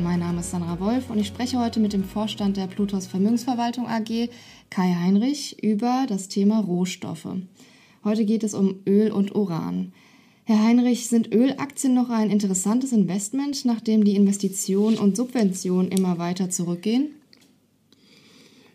Mein 0.00 0.20
Name 0.20 0.40
ist 0.40 0.50
Sandra 0.50 0.80
Wolf 0.80 1.10
und 1.10 1.18
ich 1.18 1.26
spreche 1.26 1.58
heute 1.58 1.78
mit 1.78 1.92
dem 1.92 2.04
Vorstand 2.04 2.56
der 2.56 2.66
Plutos 2.66 3.06
Vermögensverwaltung 3.06 3.86
AG, 3.86 4.30
Kai 4.70 4.94
Heinrich, 4.94 5.62
über 5.62 6.06
das 6.08 6.28
Thema 6.28 6.60
Rohstoffe. 6.60 7.28
Heute 8.02 8.24
geht 8.24 8.42
es 8.42 8.54
um 8.54 8.76
Öl 8.88 9.12
und 9.12 9.34
Uran. 9.34 9.92
Herr 10.44 10.62
Heinrich, 10.62 11.08
sind 11.08 11.34
Ölaktien 11.34 11.94
noch 11.94 12.08
ein 12.08 12.30
interessantes 12.30 12.92
Investment, 12.92 13.64
nachdem 13.66 14.04
die 14.04 14.16
Investitionen 14.16 14.96
und 14.96 15.16
Subventionen 15.16 15.90
immer 15.90 16.18
weiter 16.18 16.48
zurückgehen? 16.48 17.10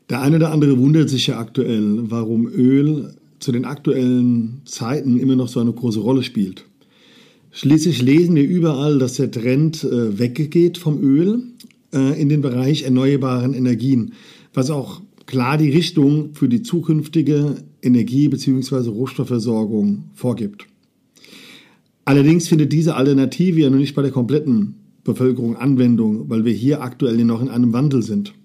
Der 0.09 0.21
eine 0.21 0.35
oder 0.35 0.51
andere 0.51 0.77
wundert 0.77 1.09
sich 1.09 1.27
ja 1.27 1.39
aktuell, 1.39 2.11
warum 2.11 2.47
Öl 2.47 3.15
zu 3.39 3.51
den 3.51 3.65
aktuellen 3.65 4.61
Zeiten 4.65 5.19
immer 5.19 5.35
noch 5.35 5.47
so 5.47 5.59
eine 5.59 5.73
große 5.73 5.99
Rolle 5.99 6.21
spielt. 6.21 6.65
Schließlich 7.57 8.03
lesen 8.03 8.35
wir 8.35 8.47
überall, 8.47 8.99
dass 8.99 9.15
der 9.15 9.31
Trend 9.31 9.83
äh, 9.83 10.19
weggeht 10.19 10.77
vom 10.77 11.01
Öl 11.01 11.41
äh, 11.91 12.21
in 12.21 12.29
den 12.29 12.41
Bereich 12.41 12.83
erneuerbaren 12.83 13.55
Energien, 13.55 14.13
was 14.53 14.69
auch 14.69 15.01
klar 15.25 15.57
die 15.57 15.71
Richtung 15.71 16.35
für 16.35 16.49
die 16.49 16.61
zukünftige 16.61 17.55
Energie- 17.81 18.27
bzw. 18.27 18.89
Rohstoffversorgung 18.89 20.03
vorgibt. 20.13 20.67
Allerdings 22.05 22.47
findet 22.47 22.73
diese 22.73 22.93
Alternative 22.93 23.59
ja 23.59 23.71
noch 23.71 23.79
nicht 23.79 23.95
bei 23.95 24.03
der 24.03 24.11
kompletten 24.11 24.75
Bevölkerung 25.03 25.57
Anwendung, 25.57 26.29
weil 26.29 26.45
wir 26.45 26.53
hier 26.53 26.83
aktuell 26.83 27.25
noch 27.25 27.41
in 27.41 27.49
einem 27.49 27.73
Wandel 27.73 28.03
sind. 28.03 28.35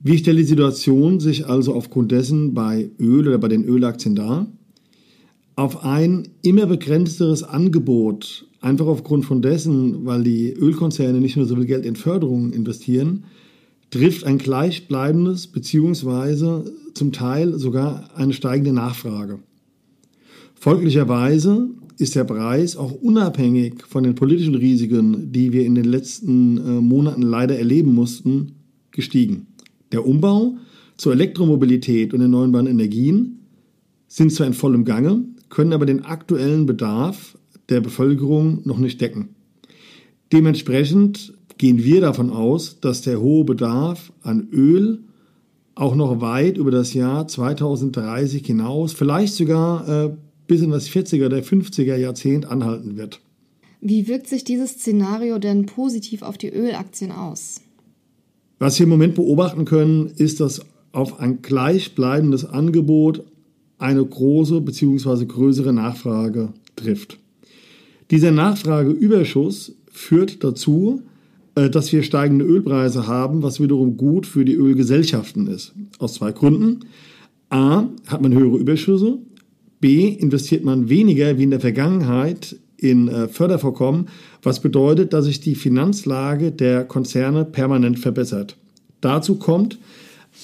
Wie 0.00 0.16
stellt 0.16 0.38
die 0.38 0.44
Situation 0.44 1.20
sich 1.20 1.46
also 1.46 1.74
aufgrund 1.74 2.10
dessen 2.10 2.54
bei 2.54 2.88
Öl 2.98 3.28
oder 3.28 3.36
bei 3.36 3.48
den 3.48 3.64
Ölaktien 3.64 4.14
dar? 4.14 4.46
Auf 5.56 5.84
ein 5.84 6.28
immer 6.42 6.66
begrenzteres 6.66 7.42
Angebot, 7.42 8.46
einfach 8.60 8.86
aufgrund 8.86 9.24
von 9.24 9.40
dessen, 9.40 10.04
weil 10.04 10.22
die 10.22 10.52
Ölkonzerne 10.52 11.18
nicht 11.18 11.36
nur 11.36 11.46
so 11.46 11.56
viel 11.56 11.64
Geld 11.64 11.86
in 11.86 11.96
Förderungen 11.96 12.52
investieren, 12.52 13.24
trifft 13.90 14.24
ein 14.24 14.36
gleichbleibendes 14.36 15.46
beziehungsweise 15.46 16.72
zum 16.92 17.12
Teil 17.12 17.58
sogar 17.58 18.10
eine 18.14 18.34
steigende 18.34 18.74
Nachfrage. 18.74 19.38
Folglicherweise 20.54 21.70
ist 21.98 22.14
der 22.14 22.24
Preis 22.24 22.76
auch 22.76 22.92
unabhängig 22.92 23.84
von 23.88 24.04
den 24.04 24.14
politischen 24.14 24.54
Risiken, 24.54 25.32
die 25.32 25.52
wir 25.52 25.64
in 25.64 25.74
den 25.74 25.84
letzten 25.84 26.58
äh, 26.58 26.80
Monaten 26.80 27.22
leider 27.22 27.58
erleben 27.58 27.94
mussten, 27.94 28.52
gestiegen. 28.90 29.46
Der 29.92 30.06
Umbau 30.06 30.56
zur 30.96 31.12
Elektromobilität 31.12 32.12
und 32.12 32.20
erneuerbaren 32.20 32.66
Energien 32.66 33.40
sind 34.08 34.32
zwar 34.32 34.46
in 34.46 34.54
vollem 34.54 34.84
Gange, 34.84 35.24
können 35.48 35.72
aber 35.72 35.86
den 35.86 36.04
aktuellen 36.04 36.66
Bedarf 36.66 37.38
der 37.68 37.80
Bevölkerung 37.80 38.60
noch 38.64 38.78
nicht 38.78 39.00
decken. 39.00 39.34
Dementsprechend 40.32 41.34
gehen 41.58 41.82
wir 41.82 42.00
davon 42.00 42.30
aus, 42.30 42.80
dass 42.80 43.02
der 43.02 43.20
hohe 43.20 43.44
Bedarf 43.44 44.12
an 44.22 44.48
Öl 44.52 45.00
auch 45.74 45.94
noch 45.94 46.20
weit 46.20 46.56
über 46.56 46.70
das 46.70 46.94
Jahr 46.94 47.28
2030 47.28 48.44
hinaus, 48.44 48.92
vielleicht 48.92 49.34
sogar 49.34 49.88
äh, 49.88 50.16
bis 50.46 50.62
in 50.62 50.70
das 50.70 50.88
40er 50.88 51.26
oder 51.26 51.38
50er 51.38 51.96
Jahrzehnt 51.96 52.46
anhalten 52.46 52.96
wird. 52.96 53.20
Wie 53.80 54.08
wirkt 54.08 54.26
sich 54.26 54.42
dieses 54.42 54.72
Szenario 54.72 55.38
denn 55.38 55.66
positiv 55.66 56.22
auf 56.22 56.38
die 56.38 56.48
Ölaktien 56.48 57.12
aus? 57.12 57.60
Was 58.58 58.78
wir 58.78 58.84
im 58.84 58.90
Moment 58.90 59.14
beobachten 59.14 59.66
können, 59.66 60.06
ist, 60.16 60.40
dass 60.40 60.62
auf 60.92 61.20
ein 61.20 61.42
gleichbleibendes 61.42 62.46
Angebot 62.46 63.24
eine 63.78 64.04
große 64.04 64.60
bzw. 64.60 65.26
größere 65.26 65.72
Nachfrage 65.72 66.52
trifft. 66.76 67.18
Dieser 68.10 68.30
Nachfrageüberschuss 68.30 69.72
führt 69.90 70.44
dazu, 70.44 71.02
äh, 71.56 71.70
dass 71.70 71.92
wir 71.92 72.02
steigende 72.02 72.44
Ölpreise 72.44 73.06
haben, 73.06 73.42
was 73.42 73.60
wiederum 73.60 73.96
gut 73.96 74.26
für 74.26 74.44
die 74.44 74.54
Ölgesellschaften 74.54 75.48
ist. 75.48 75.74
Aus 75.98 76.14
zwei 76.14 76.32
Gründen. 76.32 76.80
A, 77.50 77.84
hat 78.06 78.22
man 78.22 78.32
höhere 78.32 78.58
Überschüsse. 78.58 79.18
B, 79.80 80.08
investiert 80.08 80.64
man 80.64 80.88
weniger 80.88 81.38
wie 81.38 81.44
in 81.44 81.50
der 81.50 81.60
Vergangenheit 81.60 82.56
in 82.76 83.08
äh, 83.08 83.28
Fördervorkommen, 83.28 84.08
was 84.42 84.60
bedeutet, 84.60 85.12
dass 85.12 85.24
sich 85.24 85.40
die 85.40 85.54
Finanzlage 85.54 86.52
der 86.52 86.84
Konzerne 86.84 87.44
permanent 87.44 87.98
verbessert. 87.98 88.56
Dazu 89.00 89.36
kommt 89.36 89.78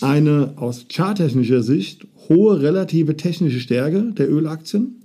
eine 0.00 0.54
aus 0.56 0.86
charttechnischer 0.88 1.62
Sicht 1.62 2.06
hohe 2.28 2.60
relative 2.60 3.16
technische 3.16 3.60
Stärke 3.60 4.12
der 4.12 4.30
Ölaktien. 4.30 5.03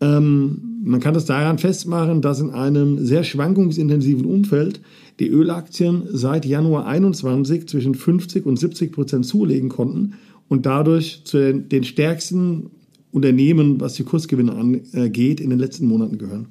Ähm, 0.00 0.80
man 0.84 1.00
kann 1.00 1.14
das 1.14 1.24
daran 1.24 1.58
festmachen, 1.58 2.20
dass 2.20 2.40
in 2.40 2.50
einem 2.50 3.04
sehr 3.04 3.24
schwankungsintensiven 3.24 4.24
Umfeld 4.26 4.80
die 5.20 5.28
Ölaktien 5.28 6.02
seit 6.10 6.44
Januar 6.44 6.86
21 6.86 7.68
zwischen 7.68 7.94
50 7.94 8.44
und 8.44 8.58
70 8.58 8.92
Prozent 8.92 9.26
zulegen 9.26 9.68
konnten 9.68 10.14
und 10.48 10.66
dadurch 10.66 11.22
zu 11.24 11.38
den, 11.38 11.68
den 11.68 11.84
stärksten 11.84 12.70
Unternehmen, 13.12 13.80
was 13.80 13.94
die 13.94 14.02
Kursgewinne 14.02 14.52
angeht, 14.52 15.40
in 15.40 15.50
den 15.50 15.58
letzten 15.58 15.86
Monaten 15.86 16.18
gehören. 16.18 16.48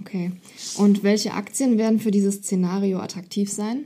Okay. 0.00 0.32
Und 0.76 1.04
welche 1.04 1.32
Aktien 1.32 1.78
werden 1.78 2.00
für 2.00 2.10
dieses 2.10 2.36
Szenario 2.36 2.98
attraktiv 2.98 3.50
sein? 3.50 3.84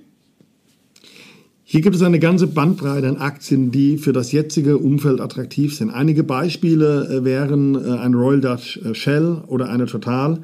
Hier 1.72 1.82
gibt 1.82 1.94
es 1.94 2.02
eine 2.02 2.18
ganze 2.18 2.48
Bandbreite 2.48 3.08
an 3.08 3.18
Aktien, 3.18 3.70
die 3.70 3.96
für 3.96 4.12
das 4.12 4.32
jetzige 4.32 4.76
Umfeld 4.76 5.20
attraktiv 5.20 5.72
sind. 5.72 5.90
Einige 5.90 6.24
Beispiele 6.24 7.06
äh, 7.06 7.24
wären 7.24 7.76
äh, 7.76 7.90
ein 7.90 8.14
Royal 8.14 8.40
Dutch 8.40 8.78
äh, 8.78 8.92
Shell 8.92 9.44
oder 9.46 9.68
eine 9.68 9.86
Total. 9.86 10.42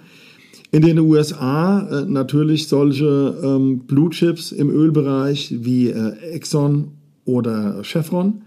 In 0.71 0.83
den 0.83 1.01
USA 1.01 2.05
natürlich 2.07 2.69
solche 2.69 3.41
ähm, 3.43 3.81
Blue 3.89 4.11
Chips 4.11 4.53
im 4.53 4.71
Ölbereich 4.71 5.53
wie 5.63 5.91
Exxon 5.91 6.93
oder 7.25 7.83
Chevron. 7.83 8.43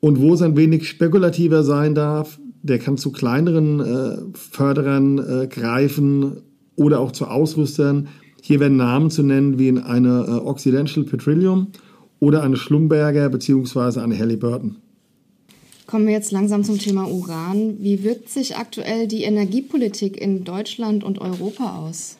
Und 0.00 0.18
wo 0.18 0.32
es 0.32 0.40
ein 0.40 0.56
wenig 0.56 0.88
spekulativer 0.88 1.62
sein 1.62 1.94
darf, 1.94 2.38
der 2.62 2.78
kann 2.78 2.96
zu 2.96 3.12
kleineren 3.12 4.32
Förderern 4.34 5.48
greifen 5.50 6.38
oder 6.76 7.00
auch 7.00 7.12
zu 7.12 7.26
Ausrüstern, 7.26 8.08
hier 8.44 8.58
werden 8.58 8.76
Namen 8.76 9.10
zu 9.10 9.22
nennen 9.22 9.56
wie 9.56 9.68
in 9.68 9.78
eine 9.78 10.26
äh, 10.26 10.30
Occidental 10.46 11.04
Petroleum 11.04 11.68
oder 12.18 12.42
eine 12.42 12.56
Schlumberger 12.56 13.28
bzw. 13.28 14.00
eine 14.00 14.18
Halliburton. 14.18 14.76
Kommen 15.86 16.06
wir 16.06 16.12
jetzt 16.12 16.32
langsam 16.32 16.64
zum 16.64 16.78
Thema 16.78 17.08
Uran. 17.08 17.76
Wie 17.78 18.02
wirkt 18.02 18.28
sich 18.30 18.56
aktuell 18.56 19.06
die 19.06 19.22
Energiepolitik 19.22 20.20
in 20.20 20.42
Deutschland 20.42 21.04
und 21.04 21.20
Europa 21.20 21.78
aus? 21.78 22.18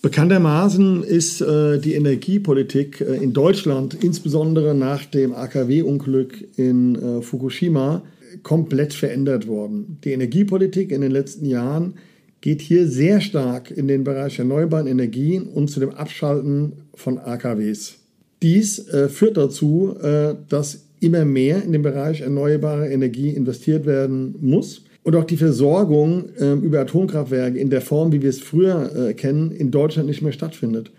Bekanntermaßen 0.00 1.02
ist 1.02 1.42
äh, 1.42 1.78
die 1.78 1.94
Energiepolitik 1.94 3.02
äh, 3.02 3.16
in 3.16 3.34
Deutschland, 3.34 3.94
insbesondere 4.02 4.74
nach 4.74 5.04
dem 5.04 5.34
AKW-Unglück 5.34 6.48
in 6.56 6.94
äh, 6.94 7.22
Fukushima, 7.22 8.02
komplett 8.42 8.94
verändert 8.94 9.46
worden. 9.46 9.98
Die 10.02 10.12
Energiepolitik 10.12 10.92
in 10.92 11.02
den 11.02 11.12
letzten 11.12 11.44
Jahren 11.44 11.94
geht 12.42 12.60
hier 12.60 12.86
sehr 12.88 13.22
stark 13.22 13.70
in 13.70 13.88
den 13.88 14.04
Bereich 14.04 14.38
erneuerbaren 14.38 14.86
Energien 14.86 15.44
und 15.44 15.68
zu 15.68 15.80
dem 15.80 15.90
Abschalten 15.90 16.72
von 16.94 17.18
AKWs. 17.18 17.94
Dies 18.42 18.86
äh, 18.88 19.08
führt 19.08 19.36
dazu, 19.36 19.96
äh, 20.02 20.34
dass 20.48 20.88
immer 21.00 21.24
mehr 21.24 21.62
in 21.62 21.72
den 21.72 21.82
Bereich 21.82 22.20
erneuerbare 22.20 22.90
Energie 22.90 23.30
investiert 23.30 23.86
werden 23.86 24.34
muss 24.40 24.84
und 25.04 25.14
auch 25.14 25.24
die 25.24 25.36
Versorgung 25.36 26.30
äh, 26.36 26.52
über 26.54 26.80
Atomkraftwerke 26.80 27.58
in 27.58 27.70
der 27.70 27.80
Form, 27.80 28.12
wie 28.12 28.22
wir 28.22 28.30
es 28.30 28.40
früher 28.40 28.94
äh, 28.94 29.14
kennen, 29.14 29.52
in 29.52 29.70
Deutschland 29.70 30.08
nicht 30.08 30.22
mehr 30.22 30.32
stattfindet. 30.32 30.90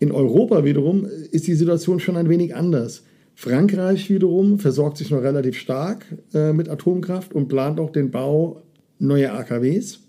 In 0.00 0.12
Europa 0.12 0.64
wiederum 0.64 1.06
ist 1.30 1.46
die 1.46 1.54
Situation 1.54 2.00
schon 2.00 2.16
ein 2.16 2.28
wenig 2.28 2.54
anders. 2.54 3.04
Frankreich 3.34 4.10
wiederum 4.10 4.58
versorgt 4.58 4.98
sich 4.98 5.10
noch 5.10 5.22
relativ 5.22 5.56
stark 5.56 6.04
äh, 6.34 6.52
mit 6.52 6.68
Atomkraft 6.68 7.34
und 7.34 7.48
plant 7.48 7.80
auch 7.80 7.90
den 7.90 8.10
Bau 8.10 8.62
neue 8.98 9.32
AKWs. 9.32 10.00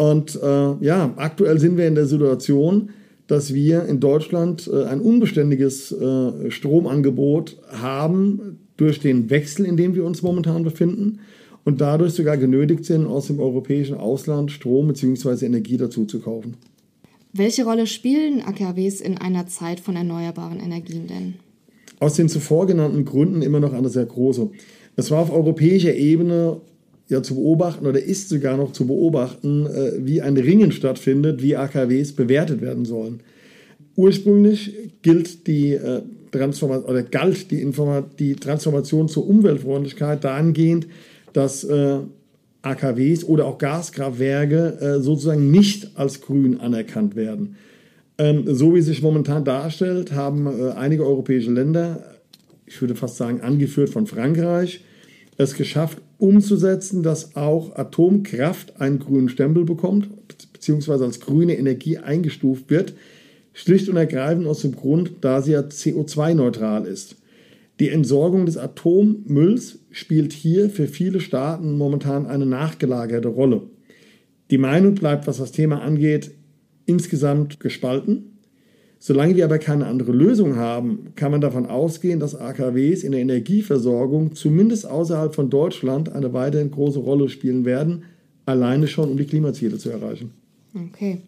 Und 0.00 0.34
äh, 0.42 0.82
ja, 0.82 1.12
aktuell 1.16 1.58
sind 1.58 1.76
wir 1.76 1.86
in 1.86 1.94
der 1.94 2.06
Situation, 2.06 2.88
dass 3.26 3.52
wir 3.52 3.84
in 3.84 4.00
Deutschland 4.00 4.66
äh, 4.72 4.84
ein 4.84 5.02
unbeständiges 5.02 5.92
äh, 5.92 6.50
Stromangebot 6.50 7.58
haben 7.68 8.60
durch 8.78 8.98
den 8.98 9.28
Wechsel, 9.28 9.66
in 9.66 9.76
dem 9.76 9.94
wir 9.94 10.06
uns 10.06 10.22
momentan 10.22 10.64
befinden 10.64 11.18
und 11.64 11.82
dadurch 11.82 12.14
sogar 12.14 12.38
genötigt 12.38 12.86
sind, 12.86 13.04
aus 13.04 13.26
dem 13.26 13.40
europäischen 13.40 13.98
Ausland 13.98 14.50
Strom 14.50 14.88
bzw. 14.88 15.44
Energie 15.44 15.76
dazu 15.76 16.06
zu 16.06 16.20
kaufen. 16.20 16.54
Welche 17.34 17.64
Rolle 17.64 17.86
spielen 17.86 18.40
AKWs 18.40 19.02
in 19.02 19.18
einer 19.18 19.48
Zeit 19.48 19.80
von 19.80 19.96
erneuerbaren 19.96 20.60
Energien 20.60 21.08
denn? 21.08 21.34
Aus 21.98 22.14
den 22.14 22.30
zuvor 22.30 22.66
genannten 22.66 23.04
Gründen 23.04 23.42
immer 23.42 23.60
noch 23.60 23.74
eine 23.74 23.90
sehr 23.90 24.06
große. 24.06 24.48
Es 24.96 25.10
war 25.10 25.20
auf 25.20 25.30
europäischer 25.30 25.94
Ebene 25.94 26.62
ja 27.10 27.22
zu 27.22 27.34
beobachten 27.34 27.86
oder 27.86 28.02
ist 28.02 28.28
sogar 28.28 28.56
noch 28.56 28.72
zu 28.72 28.86
beobachten, 28.86 29.66
äh, 29.66 29.92
wie 29.98 30.22
ein 30.22 30.36
Ringen 30.36 30.72
stattfindet, 30.72 31.42
wie 31.42 31.56
AKWs 31.56 32.12
bewertet 32.12 32.60
werden 32.60 32.84
sollen. 32.84 33.20
Ursprünglich 33.96 34.74
gilt 35.02 35.46
die 35.46 35.72
äh, 35.72 36.02
Transformation 36.30 36.90
oder 36.90 37.02
galt 37.02 37.50
die, 37.50 37.60
Informa 37.60 38.02
die 38.18 38.36
Transformation 38.36 39.08
zur 39.08 39.28
Umweltfreundlichkeit 39.28 40.24
dahingehend, 40.24 40.86
dass 41.32 41.64
äh, 41.64 41.98
AKWs 42.62 43.24
oder 43.24 43.46
auch 43.46 43.58
Gaskraftwerke 43.58 44.78
äh, 44.80 45.00
sozusagen 45.00 45.50
nicht 45.50 45.96
als 45.96 46.20
grün 46.20 46.60
anerkannt 46.60 47.16
werden. 47.16 47.56
Ähm, 48.18 48.44
so 48.46 48.74
wie 48.74 48.82
sich 48.82 49.02
momentan 49.02 49.44
darstellt, 49.44 50.12
haben 50.12 50.46
äh, 50.46 50.72
einige 50.72 51.06
europäische 51.06 51.50
Länder, 51.50 52.04
ich 52.66 52.80
würde 52.80 52.94
fast 52.94 53.16
sagen 53.16 53.40
angeführt 53.40 53.88
von 53.88 54.06
Frankreich, 54.06 54.84
es 55.42 55.54
geschafft, 55.54 55.98
umzusetzen, 56.18 57.02
dass 57.02 57.36
auch 57.36 57.76
Atomkraft 57.76 58.80
einen 58.80 58.98
grünen 58.98 59.28
Stempel 59.28 59.64
bekommt, 59.64 60.08
beziehungsweise 60.52 61.04
als 61.04 61.20
grüne 61.20 61.56
Energie 61.56 61.98
eingestuft 61.98 62.70
wird, 62.70 62.94
schlicht 63.52 63.88
und 63.88 63.96
ergreifend 63.96 64.46
aus 64.46 64.60
dem 64.60 64.76
Grund, 64.76 65.12
da 65.22 65.40
sie 65.42 65.52
ja 65.52 65.60
CO2-neutral 65.60 66.86
ist. 66.86 67.16
Die 67.80 67.88
Entsorgung 67.88 68.44
des 68.44 68.58
Atommülls 68.58 69.78
spielt 69.90 70.34
hier 70.34 70.68
für 70.68 70.86
viele 70.86 71.20
Staaten 71.20 71.78
momentan 71.78 72.26
eine 72.26 72.44
nachgelagerte 72.44 73.28
Rolle. 73.28 73.62
Die 74.50 74.58
Meinung 74.58 74.94
bleibt, 74.94 75.26
was 75.26 75.38
das 75.38 75.52
Thema 75.52 75.80
angeht, 75.80 76.32
insgesamt 76.84 77.60
gespalten. 77.60 78.39
Solange 79.02 79.34
wir 79.34 79.46
aber 79.46 79.58
keine 79.58 79.86
andere 79.86 80.12
Lösung 80.12 80.56
haben, 80.56 81.14
kann 81.16 81.32
man 81.32 81.40
davon 81.40 81.64
ausgehen, 81.64 82.20
dass 82.20 82.34
AKWs 82.34 83.02
in 83.02 83.12
der 83.12 83.22
Energieversorgung 83.22 84.34
zumindest 84.34 84.86
außerhalb 84.86 85.34
von 85.34 85.48
Deutschland 85.48 86.12
eine 86.12 86.34
weiterhin 86.34 86.70
große 86.70 86.98
Rolle 86.98 87.30
spielen 87.30 87.64
werden, 87.64 88.04
alleine 88.44 88.88
schon 88.88 89.10
um 89.10 89.16
die 89.16 89.24
Klimaziele 89.24 89.78
zu 89.78 89.88
erreichen. 89.88 90.34
Okay. 90.74 91.22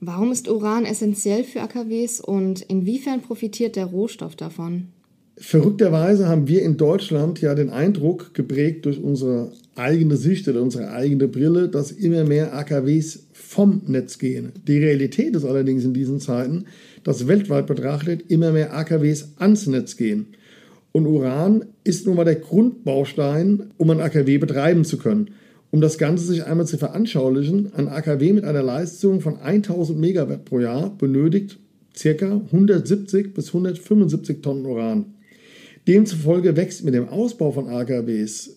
Warum 0.00 0.32
ist 0.32 0.48
Uran 0.48 0.86
essentiell 0.86 1.44
für 1.44 1.60
AKWs 1.60 2.22
und 2.22 2.62
inwiefern 2.62 3.20
profitiert 3.20 3.76
der 3.76 3.84
Rohstoff 3.84 4.34
davon? 4.34 4.88
Verrückterweise 5.36 6.28
haben 6.28 6.46
wir 6.46 6.62
in 6.62 6.76
Deutschland 6.76 7.40
ja 7.40 7.56
den 7.56 7.70
Eindruck, 7.70 8.34
geprägt 8.34 8.86
durch 8.86 9.02
unsere 9.02 9.50
eigene 9.74 10.16
Sicht 10.16 10.46
oder 10.46 10.62
unsere 10.62 10.92
eigene 10.92 11.26
Brille, 11.26 11.68
dass 11.68 11.90
immer 11.90 12.24
mehr 12.24 12.54
AKWs 12.54 13.26
vom 13.32 13.82
Netz 13.86 14.18
gehen. 14.18 14.52
Die 14.68 14.78
Realität 14.78 15.34
ist 15.34 15.44
allerdings 15.44 15.84
in 15.84 15.92
diesen 15.92 16.20
Zeiten, 16.20 16.66
dass 17.02 17.26
weltweit 17.26 17.66
betrachtet 17.66 18.30
immer 18.30 18.52
mehr 18.52 18.74
AKWs 18.74 19.32
ans 19.36 19.66
Netz 19.66 19.96
gehen. 19.96 20.26
Und 20.92 21.06
Uran 21.06 21.64
ist 21.82 22.06
nun 22.06 22.14
mal 22.14 22.24
der 22.24 22.36
Grundbaustein, 22.36 23.72
um 23.76 23.90
ein 23.90 24.00
AKW 24.00 24.38
betreiben 24.38 24.84
zu 24.84 24.98
können. 24.98 25.30
Um 25.72 25.80
das 25.80 25.98
Ganze 25.98 26.24
sich 26.24 26.44
einmal 26.44 26.66
zu 26.66 26.78
veranschaulichen, 26.78 27.72
ein 27.74 27.88
AKW 27.88 28.34
mit 28.34 28.44
einer 28.44 28.62
Leistung 28.62 29.20
von 29.20 29.40
1000 29.40 29.98
Megawatt 29.98 30.44
pro 30.44 30.60
Jahr 30.60 30.96
benötigt 30.96 31.58
ca. 32.00 32.40
170 32.52 33.34
bis 33.34 33.48
175 33.48 34.40
Tonnen 34.40 34.66
Uran. 34.66 35.06
Demzufolge 35.86 36.56
wächst 36.56 36.84
mit 36.84 36.94
dem 36.94 37.08
Ausbau 37.08 37.52
von 37.52 37.68
AKWs, 37.68 38.56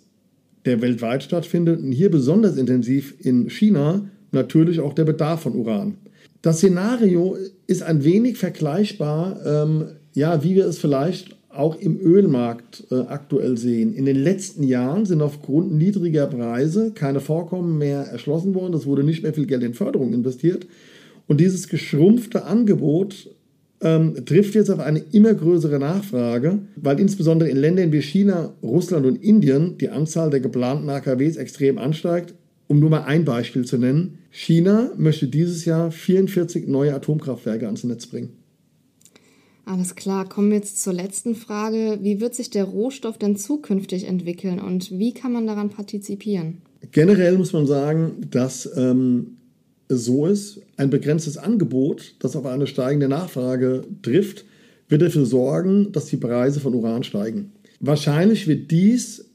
der 0.65 0.81
weltweit 0.81 1.23
stattfindet 1.23 1.81
und 1.81 1.91
hier 1.91 2.09
besonders 2.09 2.57
intensiv 2.57 3.15
in 3.19 3.49
China, 3.49 4.09
natürlich 4.31 4.79
auch 4.79 4.93
der 4.93 5.05
Bedarf 5.05 5.41
von 5.41 5.55
Uran. 5.55 5.97
Das 6.41 6.57
Szenario 6.57 7.37
ist 7.65 7.83
ein 7.83 8.03
wenig 8.03 8.37
vergleichbar, 8.37 9.39
ähm, 9.45 9.85
ja, 10.13 10.43
wie 10.43 10.55
wir 10.55 10.65
es 10.65 10.77
vielleicht 10.77 11.35
auch 11.49 11.75
im 11.75 11.99
Ölmarkt 11.99 12.85
äh, 12.91 12.95
aktuell 12.95 13.57
sehen. 13.57 13.93
In 13.93 14.05
den 14.05 14.15
letzten 14.15 14.63
Jahren 14.63 15.05
sind 15.05 15.21
aufgrund 15.21 15.73
niedriger 15.73 16.27
Preise 16.27 16.91
keine 16.93 17.19
Vorkommen 17.19 17.77
mehr 17.77 18.01
erschlossen 18.01 18.53
worden. 18.53 18.75
Es 18.75 18.85
wurde 18.85 19.03
nicht 19.03 19.23
mehr 19.23 19.33
viel 19.33 19.47
Geld 19.47 19.63
in 19.63 19.73
Förderung 19.73 20.13
investiert. 20.13 20.67
Und 21.27 21.41
dieses 21.41 21.67
geschrumpfte 21.67 22.45
Angebot 22.45 23.29
ähm, 23.81 24.25
trifft 24.25 24.55
jetzt 24.55 24.69
auf 24.69 24.79
eine 24.79 24.99
immer 25.11 25.33
größere 25.33 25.79
Nachfrage, 25.79 26.59
weil 26.75 26.99
insbesondere 26.99 27.49
in 27.49 27.57
Ländern 27.57 27.91
wie 27.91 28.01
China, 28.01 28.53
Russland 28.63 29.05
und 29.05 29.23
Indien 29.23 29.77
die 29.77 29.89
Anzahl 29.89 30.29
der 30.29 30.39
geplanten 30.39 30.89
AKWs 30.89 31.37
extrem 31.37 31.77
ansteigt. 31.77 32.33
Um 32.67 32.79
nur 32.79 32.89
mal 32.89 33.03
ein 33.03 33.23
Beispiel 33.23 33.65
zu 33.65 33.77
nennen, 33.77 34.17
China 34.29 34.91
möchte 34.97 35.27
dieses 35.27 35.63
Jahr 35.65 35.91
44 35.91 36.67
neue 36.67 36.93
Atomkraftwerke 36.93 37.65
ans 37.65 37.83
Netz 37.83 38.07
bringen. 38.07 38.33
Alles 39.65 39.95
klar, 39.95 40.27
kommen 40.27 40.49
wir 40.49 40.57
jetzt 40.57 40.81
zur 40.81 40.93
letzten 40.93 41.35
Frage. 41.35 41.99
Wie 42.01 42.21
wird 42.21 42.35
sich 42.35 42.49
der 42.49 42.63
Rohstoff 42.63 43.17
denn 43.17 43.35
zukünftig 43.35 44.07
entwickeln 44.07 44.59
und 44.59 44.97
wie 44.97 45.13
kann 45.13 45.33
man 45.33 45.45
daran 45.45 45.69
partizipieren? 45.69 46.61
Generell 46.91 47.37
muss 47.37 47.53
man 47.53 47.67
sagen, 47.67 48.27
dass 48.31 48.69
ähm, 48.77 49.37
so 49.89 50.25
ist, 50.25 50.61
ein 50.75 50.89
begrenztes 50.89 51.37
Angebot, 51.37 52.15
das 52.19 52.35
auf 52.35 52.45
eine 52.45 52.67
steigende 52.67 53.07
Nachfrage 53.07 53.83
trifft, 54.01 54.45
wird 54.89 55.01
dafür 55.01 55.25
sorgen, 55.25 55.91
dass 55.91 56.05
die 56.05 56.17
Preise 56.17 56.59
von 56.59 56.73
Uran 56.73 57.03
steigen. 57.03 57.51
Wahrscheinlich 57.79 58.47
wird 58.47 58.71
dies 58.71 59.25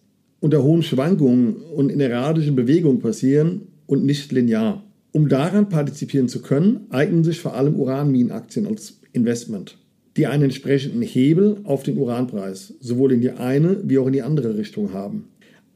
unter 0.40 0.62
hohen 0.62 0.82
Schwankungen 0.82 1.56
und 1.56 1.90
in 1.90 2.00
erratischen 2.00 2.56
Bewegungen 2.56 3.00
passieren 3.00 3.68
und 3.86 4.04
nicht 4.04 4.32
linear. 4.32 4.82
Um 5.12 5.28
daran 5.28 5.68
partizipieren 5.68 6.28
zu 6.28 6.42
können, 6.42 6.86
eignen 6.90 7.22
sich 7.22 7.38
vor 7.38 7.54
allem 7.54 7.76
Uranminenaktien 7.76 8.66
als 8.66 9.00
Investment, 9.12 9.76
die 10.16 10.26
einen 10.26 10.44
entsprechenden 10.44 11.02
Hebel 11.02 11.58
auf 11.64 11.82
den 11.82 11.98
Uranpreis 11.98 12.74
sowohl 12.80 13.12
in 13.12 13.20
die 13.20 13.30
eine 13.30 13.80
wie 13.84 13.98
auch 13.98 14.06
in 14.06 14.14
die 14.14 14.22
andere 14.22 14.56
Richtung 14.56 14.92
haben. 14.92 15.28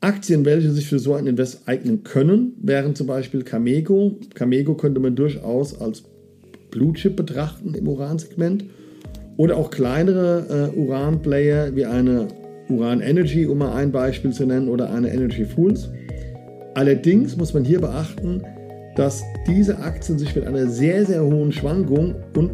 Aktien, 0.06 0.44
welche 0.44 0.70
sich 0.70 0.86
für 0.86 1.00
so 1.00 1.14
ein 1.14 1.26
Invest 1.26 1.66
eignen 1.66 2.04
können, 2.04 2.52
wären 2.62 2.94
zum 2.94 3.08
Beispiel 3.08 3.42
Cameco. 3.42 4.16
Cameco 4.34 4.74
könnte 4.74 5.00
man 5.00 5.16
durchaus 5.16 5.80
als 5.80 6.04
Blue 6.70 6.92
Chip 6.92 7.16
betrachten 7.16 7.74
im 7.74 7.88
Uransegment. 7.88 8.64
Oder 9.36 9.56
auch 9.56 9.68
kleinere 9.68 10.70
äh, 10.72 10.78
Uran-Player 10.78 11.74
wie 11.74 11.84
eine 11.84 12.28
Uran 12.68 13.00
Energy, 13.00 13.46
um 13.46 13.58
mal 13.58 13.74
ein 13.74 13.90
Beispiel 13.90 14.32
zu 14.32 14.46
nennen, 14.46 14.68
oder 14.68 14.90
eine 14.90 15.12
Energy 15.12 15.44
Fools. 15.44 15.88
Allerdings 16.74 17.36
muss 17.36 17.52
man 17.52 17.64
hier 17.64 17.80
beachten, 17.80 18.42
dass 18.94 19.24
diese 19.48 19.76
Aktien 19.78 20.20
sich 20.20 20.36
mit 20.36 20.46
einer 20.46 20.68
sehr, 20.68 21.04
sehr 21.04 21.24
hohen 21.24 21.50
Schwankung 21.50 22.14
und 22.36 22.52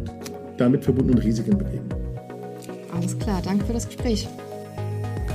damit 0.57 0.83
verbundenen 0.83 1.21
Risiken 1.21 1.57
bewegen. 1.59 1.87
Alles 2.91 3.17
klar, 3.19 3.41
danke 3.45 3.65
für 3.65 3.73
das 3.73 3.85
Gespräch. 3.85 4.27